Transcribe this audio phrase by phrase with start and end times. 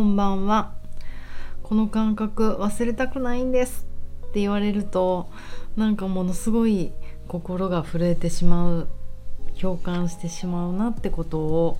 [0.00, 0.74] んばんは。
[1.62, 3.86] この感覚忘れたくないんです
[4.26, 5.30] って言われると
[5.76, 6.92] なんかものすごい
[7.28, 8.88] 心が震えてしまう
[9.60, 11.78] 共感してしまうなってことを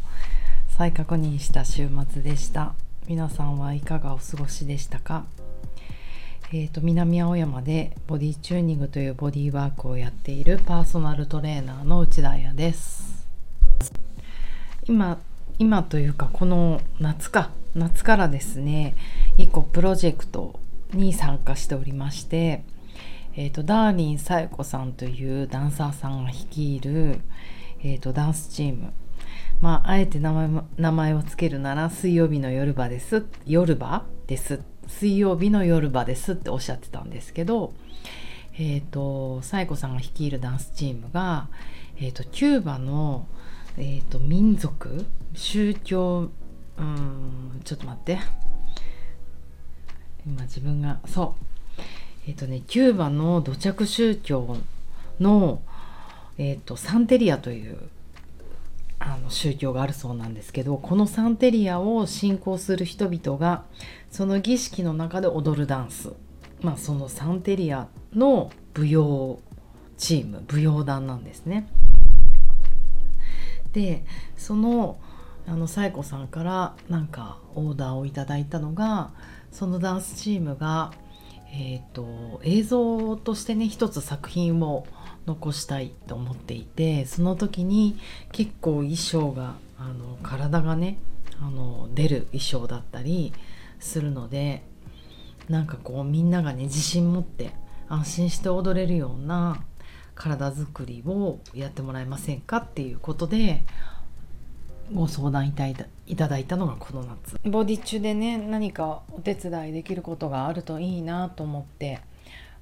[0.69, 2.75] 再確認した週末でした。
[3.09, 5.25] 皆さんはいかがお過ごしでしたか？
[6.53, 13.27] えーと、南青山でボディチューニングというボディワークをやっているパーソナルトレーナーの内田彩です。
[14.85, 15.19] 今
[15.59, 17.51] 今というかこの夏か。
[17.75, 18.95] 夏からですね
[19.39, 20.59] 1個プロジェクト
[20.93, 22.65] に参加しておりまして
[23.37, 27.21] えーと、ダーリンさえ子さんというダンサーさんが率いる、
[27.83, 28.93] えーと、ダンスチーム。
[29.61, 33.25] まああえて名前名前を付けるなら水曜日の夜場です。
[33.47, 34.61] 夜場です。
[34.89, 37.73] 水曜日の夜場ですっておっしゃってたんですけど
[38.59, 41.49] えっ、ー、とサイコさんが率いるダンスチームが、
[41.99, 43.29] えーと、キューバの、
[43.79, 46.31] えーと、民族宗教
[46.81, 48.19] うんちょっと待って。
[50.27, 51.37] 今自分がそ
[51.79, 51.83] う。
[52.27, 54.57] えっ、ー、とねキューバの土着宗教
[55.21, 55.63] の、
[56.39, 57.79] えーとサンテリアという
[58.99, 63.65] あの宗教があるそうなんですけどこのサンテリアを信仰する人々が
[64.11, 66.13] その儀式の中で踊るダンス。
[66.63, 69.41] まあそのサンテリアの舞踊
[69.97, 71.67] チーム舞踊団なんですね。
[73.73, 74.05] で
[74.37, 74.99] その
[75.51, 79.11] あのサイコさんからなんかオーダーをいただいたのが
[79.51, 80.93] そのダンスチームが、
[81.53, 84.87] えーと映像としてね一つ作品を
[85.27, 87.99] 残したいと思っていてその時に
[88.31, 90.99] 結構衣装があの体がね
[91.41, 93.33] あの出る衣装だったり
[93.81, 94.63] するので
[95.49, 97.51] なんかこうみんながね自信持って
[97.89, 99.65] 安心して踊れるような
[100.15, 103.65] 体づくりをやってもらえませんかっていうことで
[104.93, 105.53] ご相談い
[106.17, 107.39] ただいたのがこの夏。
[107.49, 112.01] ボディ中でね何かお手伝いできることがあるといいなと思って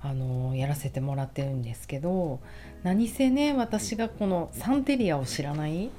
[0.01, 2.41] あのやらせてもらってるんですけど
[2.83, 5.91] 何せね私がこのサンテリアを知らない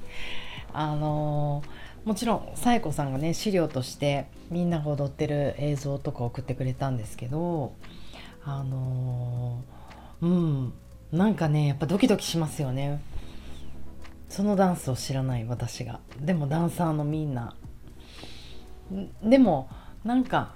[0.72, 1.62] あの
[2.04, 7.74] もちろんサエ子さんがね資料としてみんなが踊ってる映像とか送ってくれたんですけど
[8.44, 9.62] あの
[10.22, 10.72] うん
[11.12, 13.00] なんかねやっぱドキドキしますよね。
[14.30, 16.00] そのダンスを知らない私が。
[16.18, 17.54] でもダンサーのみんな。
[19.22, 19.68] でも
[20.04, 20.54] なんか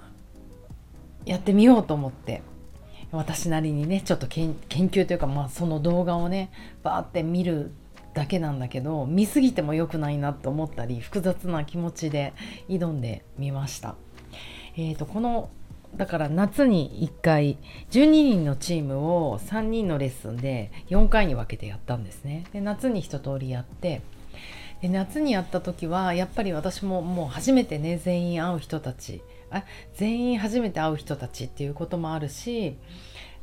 [1.27, 2.41] やってみようと思って。
[3.12, 6.51] 私なりにねちょっと研究というか、まあ、その動画をね
[6.83, 7.71] バーって見る
[8.12, 12.33] だけなんだけど見すぎても良くないなと思ったり複雑な気持ちで
[12.69, 13.95] 挑んでみました。
[14.77, 15.51] えーと、この
[15.97, 17.59] だから夏に1回
[17.91, 22.44] 12人のチームを3人のレッスンで4回に分けてやったんですね。
[22.53, 24.03] で夏に一通りやって
[24.82, 32.76] で夏にやった時はやっぱり私ももう初めてね全員会う人たちあ全員初めて会う人たちっていうこともあるし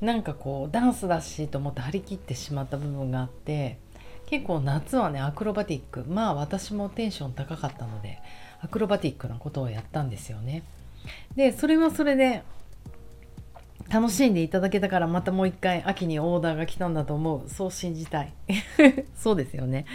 [0.02, 3.78] なんかこうダンスだしと思って張り切ってしまった部分があって
[4.26, 8.20] 結構夏はねアクロバティックまあ私もテンション高かったので
[8.62, 10.64] アクロバティックなことをやったんですよね。
[11.36, 12.44] でそれはそれで
[13.92, 17.50] 楽しんでいただけたからまたもう一回秋にオーダーが来たんだと思う。
[17.50, 18.34] そう信じたい。
[19.16, 19.86] そうですよね。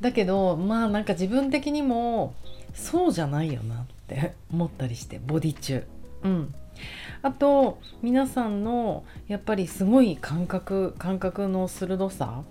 [0.00, 2.34] だけどまあなんか自分的にも
[2.74, 5.86] そうじゃないよなって 思ったりしてボディ中
[6.24, 6.54] うん。
[7.22, 12.42] あと皆さんのやっぱりすごい感覚感覚の鋭さ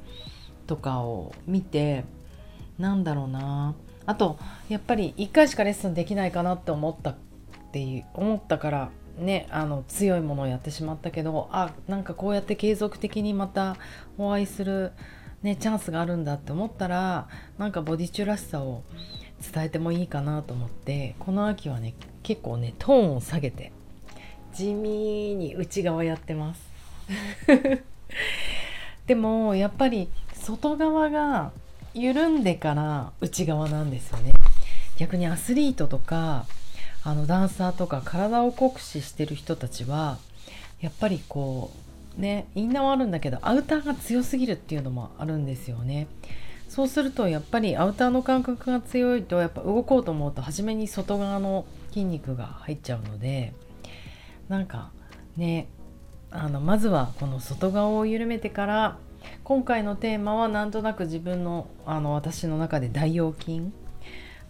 [0.65, 2.05] とかを見て
[2.79, 3.75] なんだろうな。
[4.05, 4.37] あと
[4.69, 7.15] やっぱり1回しかレッスンできないかなって思った
[7.73, 13.77] って思ったからねあの強いものをやってしまったけどあなんかこうやって継続的にまた
[14.19, 14.91] お会いする、
[15.41, 18.83] ね、チャンスがあるんだって思ったらなんかボディチュらしさを
[19.51, 23.71] 伝えてもいいかなと思ってこの秋はね結構ねトーンを下げて
[24.53, 26.61] 地味に内側やってます。
[29.07, 31.51] でもやっぱり外側が
[31.95, 34.31] 緩んでから内側なんですよね。
[34.97, 36.45] 逆にアスリートとか
[37.03, 40.17] あのダンサーとか体を酷使してる人たちは
[40.79, 41.71] やっぱりこ
[42.17, 46.07] うねインナーはあるんだけどアウターが強すぎるっていうのもあるんですよね。
[46.69, 53.53] そうするとやっぱりアウターの感覚が強いとやっぱ動こうと思うと初めに外側の筋肉が入っちゃうので
[54.49, 54.89] なんか
[55.37, 55.67] ね
[56.31, 58.97] あのまずはこの外側を緩めてから
[59.43, 63.71] 今回のテーマはなんとなく自分のあの私の中で大腰筋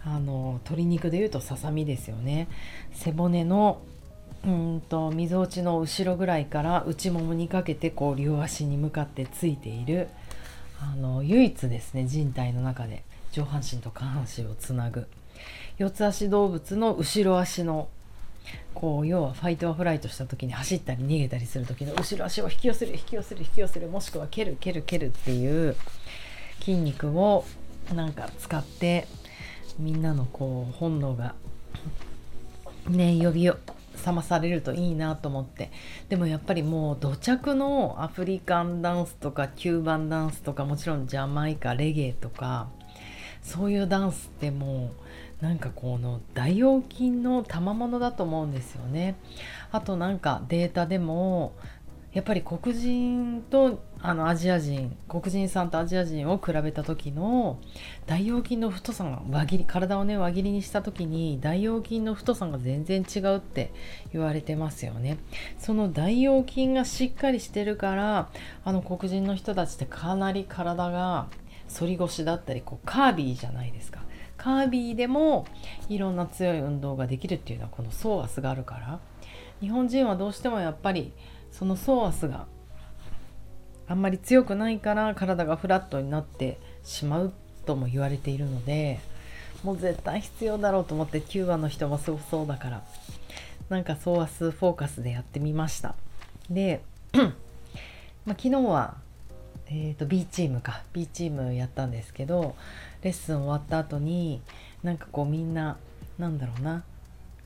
[0.06, 2.48] あの鶏肉でいうとささみですよね。
[2.92, 3.80] 背骨の
[4.44, 10.08] うんとみぞおちの後ろぐらいから内ももにかけてこう両足に向かってついている
[10.80, 15.06] あの唯一ですね人体の中で上半身と下半身をつなぐ。
[15.78, 17.88] 四つ足動物の後ろ足の
[18.74, 25.76] こう要はファイトアフライトした時に走ったり逃げたりする時の後ろ足を引き寄せる引き寄せる引き寄せるもしくは蹴る蹴る蹴るっていう
[26.60, 27.44] 筋肉を
[27.94, 29.06] なんか使って
[29.78, 31.34] みんなのこう本能が
[32.88, 35.70] ね呼び覚まされるといいなと思って
[36.08, 42.68] でもやっぱりもう土着のアフリカンダンスとかキューバンダンスとかもちろんジャマイカレゲエとか
[43.42, 44.92] そういうダンスっても
[45.40, 49.16] うなんかこの大腰筋の賜物だと思うんですよね。
[49.72, 51.52] あとなんかデータでも
[52.14, 57.58] やっぱり黒人とあのアジア人黒人さんとアジア人を比べた時の
[58.06, 63.72] 大腰筋の太さが輪切り体をね輪切りにした時に大腰筋の太さが全然違うって
[64.12, 65.18] 言われてますよね。
[65.58, 68.30] その大腰筋がしっかりしてるから
[68.64, 71.26] あの黒人の人たちってかなり体が
[71.76, 74.02] 反り腰だったりこう curvy じゃないですか。
[74.36, 75.46] curvy でも
[75.88, 79.00] いろんな強い運動ができるっていうのはこの psoas があるから。
[79.60, 81.12] 日本人はどうしてもやっぱり
[81.56, 82.46] その psoas が
[83.86, 87.32] あんまり強くないから体がフラットになってしまう
[87.64, 88.98] とも言われているので
[89.62, 92.82] もう絶対必要だろうと思ってキューバの人もすごそうだから
[93.68, 95.94] なんかソーアスフォーカスでやってみました。
[96.50, 96.82] で、
[97.14, 97.30] まあ、
[98.30, 98.96] 昨日は、
[99.68, 100.82] えーと、B チームか。
[100.92, 102.56] B チームやったんですけど
[103.00, 104.42] レッスン終わった後に
[104.82, 105.78] なんかこうみんな
[106.18, 106.84] なんだろうな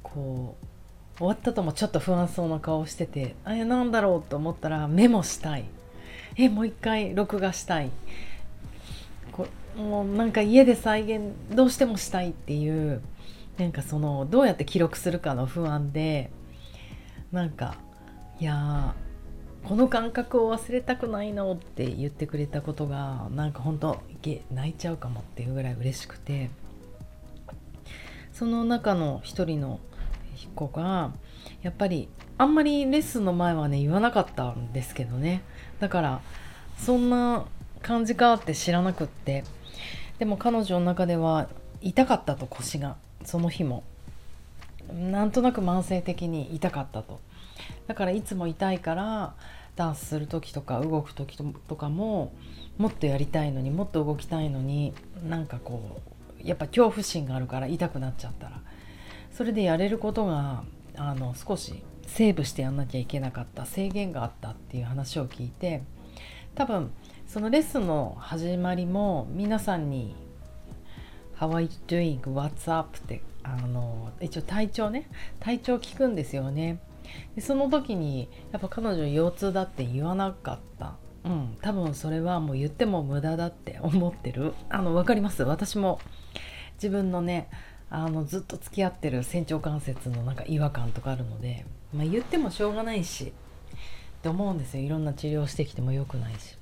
[0.02, 0.77] こう
[1.18, 5.64] 終わったともちょっと不安そうな顔しててあれなんだろうと思ったらメモしたい。
[6.36, 7.90] えもう一回録画したい。
[9.32, 13.02] こもうなんか家で再現どうしてもしたいっていう
[13.58, 16.30] なんかそのどうやって記録するかの不安で
[17.32, 17.74] なんか
[18.38, 18.94] いや
[19.64, 24.00] この感覚を忘れたくないのって言ってくれたことがなんか本当
[24.52, 26.50] 泣いちゃうかもっていうぐらい嬉しくて
[28.32, 29.80] その中の一人の
[30.46, 31.12] 子が
[31.62, 35.42] やっぱりあんまりレッスンの前はね言わなかったんですけどね。
[35.80, 36.20] だから
[36.78, 37.44] そんな
[37.82, 39.44] 感じかって知らなくって。
[40.18, 41.48] でも彼女の中では
[41.80, 43.82] 痛かったと腰がその日も。
[44.92, 47.20] なんとなく慢性的に痛かったと。
[47.86, 49.34] だからいつも痛いから
[49.76, 52.32] ダンスする時とか動く時とかも
[52.78, 54.94] もっとやりたいのにもっと動きたいのに
[55.28, 56.00] なんかこ
[56.42, 58.60] うやっぱ恐怖心があるから痛くなっちゃったら。
[59.32, 60.64] それでやれることが
[60.96, 65.82] あの少しセーブしてやんなきゃいけなかった制限があったっていう話を聞いて
[66.54, 66.90] 多分
[67.26, 70.14] そのレッスンの始まりも皆さんに
[71.38, 72.20] 「How are you doing?
[72.20, 75.08] What's up?」ってあの一応体調ね
[75.38, 76.80] 体調聞くんですよね。
[77.36, 80.94] でその時にやっぱ彼女腰痛だって言わなかった。
[81.24, 84.54] うん多分それはもう言っても無駄だって思ってる。
[84.70, 85.42] あの分かります？
[85.44, 86.00] 私も。
[86.74, 87.48] 自分のね
[87.90, 91.64] あのずっと付き合ってる仙腸関節のなんか違和感とかあるので、
[91.94, 93.32] まあ、言ってもしょうがないし
[94.18, 94.82] って思うんですよ。
[94.82, 96.56] いろんな治療してきても良くないし。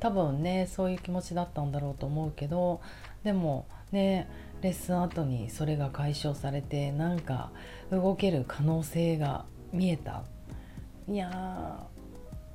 [0.00, 2.80] 多分ねそういう気持ちだったんだろうと思うけど
[3.22, 4.28] でもね
[4.60, 7.50] レッスン後にそれが解消されてなんか
[7.90, 10.24] 動ける可能性が見えた。
[11.08, 11.86] いや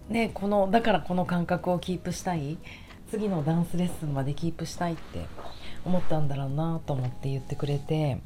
[0.10, 2.58] ねこのだからこの感覚をキープしたい。
[3.10, 5.26] 次のダンスレッスンまでキープしたいって。
[5.86, 8.21] 思ったんだろうなと思って言ってくれて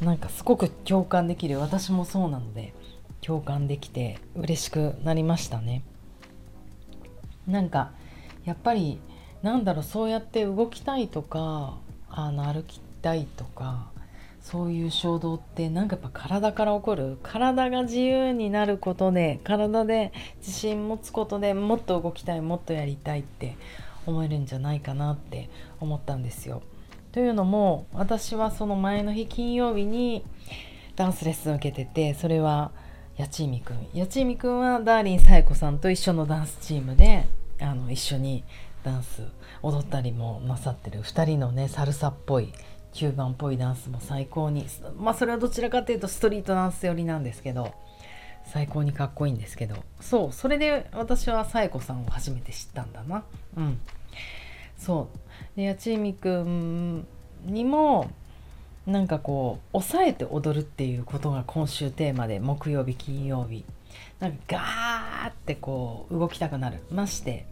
[0.00, 1.58] なんかすごく共感できる。
[1.58, 2.72] 私もそうなので
[3.20, 5.82] 共感できて嬉しくなりましたね。
[7.46, 7.90] なんか
[8.44, 8.98] やっぱり
[9.42, 13.90] なんだろうそうやって動きたいとかあの歩きたいとか
[14.40, 17.18] そういう衝動ってなんかやっぱ体から起こる。
[17.22, 23.56] 体が自由になることで体で自信持つことでもっと動きたいもっとやりたいって
[24.06, 25.48] 思えるんじゃないかなって
[25.80, 26.62] 思ったんですよ。
[27.12, 30.24] というのも私はその前の日金曜日に
[30.96, 32.70] ダンスレッスンを受けててそれは
[33.18, 37.26] 八千美くん八千美くんはダーリン紗恵子さんと一緒のダンスチームで
[37.60, 38.44] あの一緒に
[38.84, 39.24] ダンス
[39.62, 42.52] 踊ったりもなさってる2人のねサルサっぽい
[42.94, 44.66] 9番っぽいダンスも最高に
[44.96, 47.74] まあそれはどちらかというとストリートダンス寄りなんですけど
[48.52, 49.76] 最高にかっこいいんですけど。
[50.00, 53.24] そうそれで私は紗恵子さんを初めて知ったんだな。
[53.56, 53.78] うん。
[54.76, 55.08] そ
[55.54, 55.56] う。
[55.56, 57.06] で八千美くん
[57.44, 58.10] にも
[58.86, 63.64] なんかこう抑えて踊るっていうことが今週テーマで木曜日金曜日。
[64.18, 67.46] なんかガーってこう動きたくなるまして。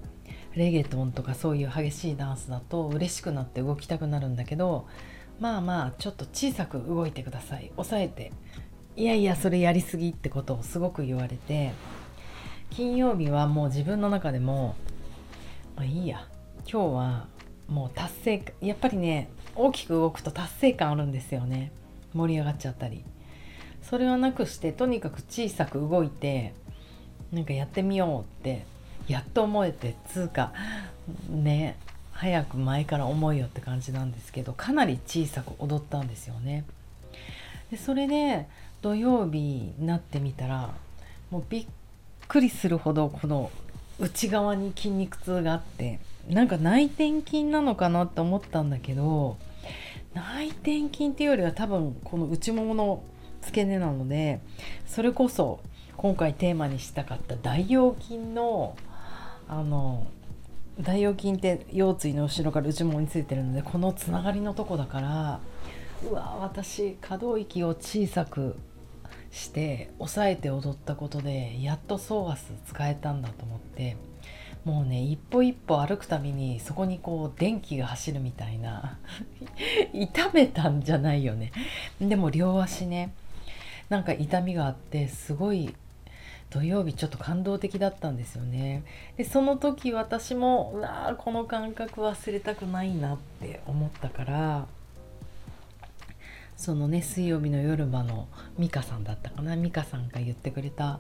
[0.54, 4.88] レゲトンとかそういう激しいダンスだと嬉しくなって動きたくなるんだけど
[5.38, 7.70] まあまあちょっと小さく動いてください。
[7.76, 8.32] 抑えて
[8.98, 11.70] いやいやそれやりすぎってことをすごく言われて
[12.70, 14.74] 金曜日はもう自分の中でも
[15.76, 16.26] まあいいや
[16.68, 17.26] 今日は
[17.68, 21.70] もう達成感やっぱりね大きく動くと達成感あるんですよね
[22.12, 23.04] 盛り上がっちゃったり
[23.82, 26.52] それはなくしてとにかく小さく動いて
[27.30, 28.66] なんかやってみようって
[29.06, 30.52] やっと思えてつうか
[31.30, 31.76] ね
[32.10, 36.64] 早く前から思いよって感じなんですけどかなり小さく踊ったんですよね。
[37.70, 38.48] でそれで
[38.80, 40.75] 土曜日になってみたら
[41.30, 41.66] もうびっ
[42.26, 43.50] くりするほどこの
[43.99, 49.37] 内側に筋肉痛があってなんか内転筋なのかなって思ったんだけど
[50.14, 53.02] 内転筋っていうよりは多分この内ももの
[53.42, 54.40] 付け根なので
[54.87, 55.61] それこそ
[55.97, 58.76] 今回テーマにしたかった大腰筋の
[59.49, 60.06] あの
[60.80, 65.40] 大腰筋って腰椎の後ろから内ももについてるのでこのつながりのとこだから
[66.08, 68.54] うわ私可動域を小さく
[69.30, 73.97] して抑えて踊ったことでやっとソーアス使えたんだと思って
[74.64, 78.99] もうね一歩一歩歩くたびにそこにこう電気が走るみたいな
[79.92, 81.52] 痛めたんじゃないよね。
[82.00, 83.14] でも両足ね
[83.88, 85.75] なんか痛みがあってすごい
[86.50, 88.82] 土曜日ちょっと感動的だったんですよね。
[89.16, 94.66] でその時私もうわこの感覚忘れたくないなって思ったから
[96.58, 99.56] そのね水曜日の夜場の美香さんだったかな。
[99.56, 100.98] 美香さんが言ってくれた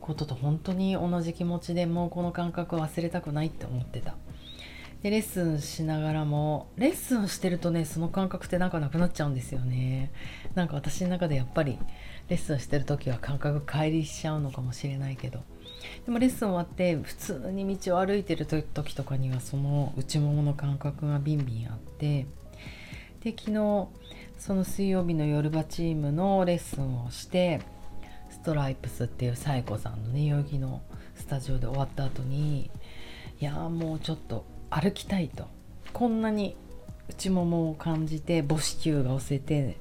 [0.00, 4.16] ことと本当に同じ気持ちでもうこの感覚を忘れたくないって思ってた。
[5.02, 10.10] でレッスンしながらもレッスンしてるとねその感覚ってなんかなくなっちゃうんですよね。
[10.56, 11.78] なんか私の中でやっぱり
[12.28, 15.44] レッスンしてる時は感覚乖離しちゃうのかもしれないけど。
[16.04, 22.26] でもレッスン終わって普通に道を歩いてる時とかにはその内ももの感覚がビンビンあって。
[23.22, 23.88] で昨日
[24.38, 27.60] その水曜日の夜場チームのレッスンをして
[28.30, 30.82] ストライプスっていうサイコさんのね代々木の
[31.14, 32.70] スタジオで終わった後に
[33.40, 35.46] いやもうちょっと歩きたいと。
[35.92, 36.56] こんなに
[37.08, 39.78] 内ももを感じて母子球が押せて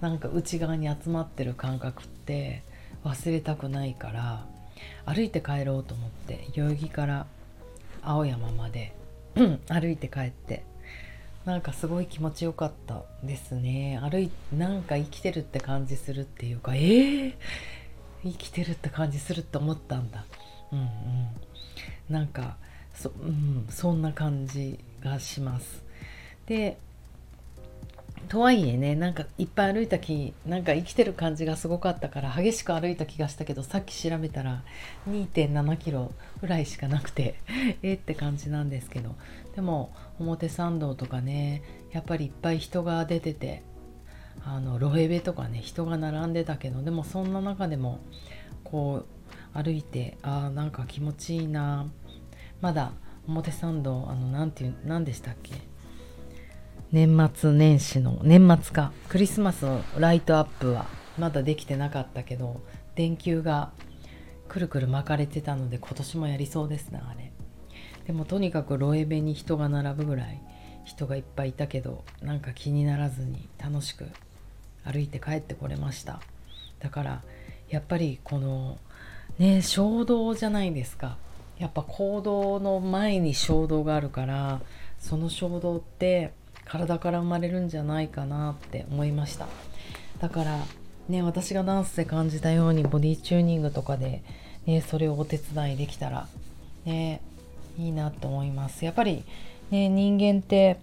[0.00, 2.64] なんか内側に集まってる感覚って
[3.04, 4.46] 忘れたくないから
[5.06, 7.26] 歩いて帰ろうと思って代々木から
[8.02, 8.94] 青山まで
[9.68, 10.64] 歩いて帰って
[11.44, 14.00] なんかすごい気持ちよかったですね。
[14.02, 17.34] 歩いなんか生きてるって感じするっていうかえー、
[18.22, 20.24] 生きてるって感じするって思ったんだ。
[20.72, 20.88] うんうん。
[22.08, 22.56] なんか
[22.94, 25.84] そ,、うん、そんな感じがします。
[26.46, 26.78] で
[28.24, 34.62] とはいえねなんかいっぱい歩いた気なんか生きてる感じがすごかったから激しく歩いた気がしたけどさっき調べたら
[35.08, 37.36] 2.7キロぐらいしかなくて
[37.82, 39.14] えって感じなんですけど
[39.54, 41.62] でも表参道とかね
[41.92, 43.62] やっぱりいっぱい人が出てて
[44.44, 48.00] あのロエベとかね人が並んでたけどでもそんな中でも
[48.64, 49.04] こ
[49.56, 51.86] う歩いてあーなんか気持ちいいな。
[52.60, 52.92] まだ
[53.28, 55.54] 表参道あの何ていう何でしたっけ？
[56.94, 60.86] 年末年始の年末かクリスマスのライトアップは
[61.18, 62.60] まだできてなかったけど
[62.94, 63.72] 電球が
[64.46, 67.32] くるくる巻かれてたので今年もやりそうですねあれ。
[68.06, 70.40] でもとにかくロエベに人が並ぶぐらい
[70.84, 74.06] 人がいっぱいいたけどなんか気にならずに楽しく
[74.84, 76.20] 歩いて帰ってこれました。
[76.78, 77.22] だから
[77.70, 78.78] やっぱりこの
[79.40, 81.16] ね衝動じゃないですか。
[81.58, 84.60] やっぱ行動の前に衝動があるから
[85.00, 86.32] その衝動って
[86.64, 89.46] 体から生まれるんじゃないかなって思いました。
[90.20, 90.58] だから
[91.08, 94.22] ね私がダンスで感じたようにボディチューニングとかで、
[94.66, 96.28] ね、それをお手伝いできたら
[96.84, 97.20] ね
[97.78, 98.84] いいなと思います。
[98.84, 99.24] やっぱり
[99.70, 100.78] ね人間って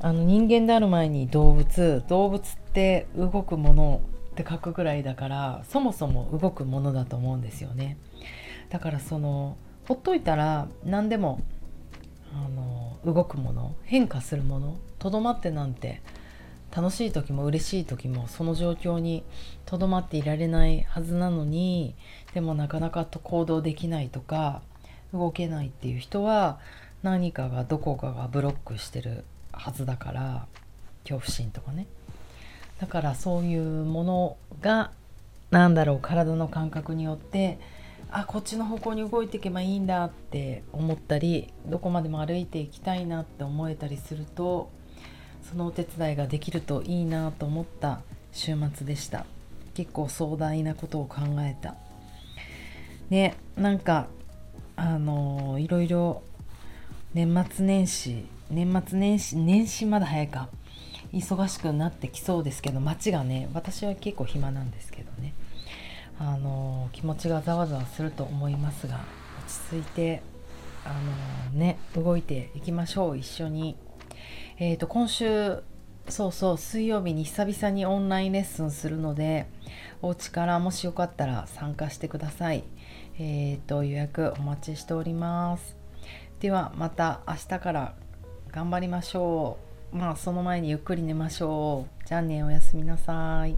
[0.00, 4.00] あの人間である前に動物動物って動くもの
[4.32, 7.98] って書くぐらいだからそもそも動くものだと思うんですよね。
[8.70, 11.40] だからそのほっといたら何でも
[12.32, 16.02] あの動くもの変化するものとどまってなんて
[16.74, 19.24] 楽しい時も嬉しい時もその状況に
[19.66, 21.94] とどまっていられないはずなのに
[22.32, 24.62] でもなかなかと行動できないとか
[25.12, 26.58] 動けないっていう人は
[27.02, 30.46] 何かがどこかがブロックしてるはずだから
[31.02, 31.86] 恐怖心とかね。
[32.80, 34.90] だからそういうものが
[35.50, 37.60] 何だろう体の感覚によって
[38.10, 44.70] あこっちの方向に動いていけばいいんだって思ったりどこまでも歩いていきたいなって思えたりすると
[45.42, 48.00] そのお手伝いができるといいなと思った
[48.32, 49.26] 週末でした。
[49.74, 51.74] 結構壮大なことを考えた。
[53.10, 54.08] ねなんか
[54.76, 56.22] あのいろいろ
[57.14, 60.48] 年末年始年末年始年始まだ早いか。
[61.12, 65.34] 忙しくなってきそうですけど街がね私は結構暇なんですけどね。
[66.24, 69.00] あの気持ちがざわざわすると思いますが
[69.44, 70.22] 落ち着いて
[70.84, 70.92] あ
[71.52, 73.76] のね動いていきましょう一緒に
[74.58, 75.62] えー、と今週
[76.08, 79.46] そうそう水曜日に久々にオンラインレッスンするので
[80.00, 82.64] お家からもしよかったら参加してください。
[83.18, 85.76] えー、と予約お待ちしております。
[86.40, 87.94] ではまた明日から
[88.50, 89.58] 頑張りましょ
[89.92, 89.96] う。
[89.96, 92.06] まあその前にゆっくり寝ましょう。
[92.06, 93.56] じゃあねおやすみなさい。